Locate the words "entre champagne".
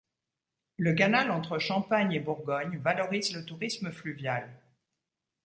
1.29-2.11